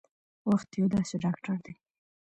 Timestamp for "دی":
1.65-1.73